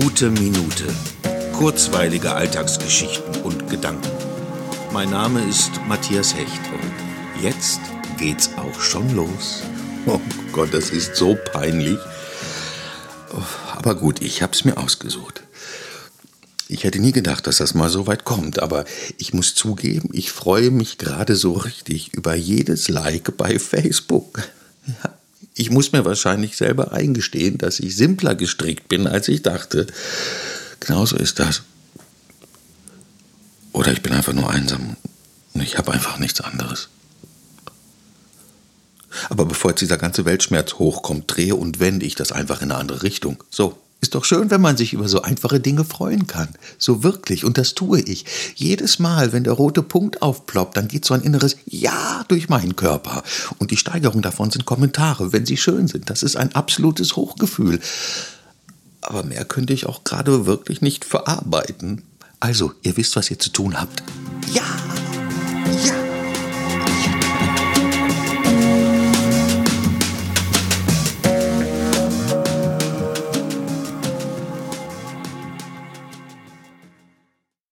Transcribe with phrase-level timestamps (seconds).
[0.00, 0.92] Gute Minute.
[1.52, 4.10] Kurzweilige Alltagsgeschichten und Gedanken.
[4.92, 7.78] Mein Name ist Matthias Hecht und jetzt
[8.18, 9.62] geht's auch schon los.
[10.06, 10.20] Oh
[10.50, 11.98] Gott, das ist so peinlich.
[13.76, 15.44] Aber gut, ich hab's mir ausgesucht.
[16.66, 18.86] Ich hätte nie gedacht, dass das mal so weit kommt, aber
[19.18, 24.42] ich muss zugeben, ich freue mich gerade so richtig über jedes Like bei Facebook.
[25.64, 29.86] Ich muss mir wahrscheinlich selber eingestehen, dass ich simpler gestrickt bin, als ich dachte.
[30.78, 31.62] Genauso ist das.
[33.72, 34.98] Oder ich bin einfach nur einsam
[35.54, 36.90] und ich habe einfach nichts anderes.
[39.30, 42.78] Aber bevor jetzt dieser ganze Weltschmerz hochkommt, drehe und wende ich das einfach in eine
[42.78, 43.42] andere Richtung.
[43.48, 46.50] So, ist doch schön, wenn man sich über so einfache Dinge freuen kann.
[46.76, 47.42] So wirklich.
[47.42, 48.26] Und das tue ich.
[48.54, 52.76] Jedes Mal, wenn der rote Punkt aufploppt, dann geht so ein inneres Ja durch meinen
[52.76, 53.22] Körper.
[53.58, 56.10] Und die Steigerung davon sind Kommentare, wenn sie schön sind.
[56.10, 57.80] Das ist ein absolutes Hochgefühl.
[59.00, 62.02] Aber mehr könnte ich auch gerade wirklich nicht verarbeiten.
[62.40, 64.02] Also, ihr wisst, was ihr zu tun habt.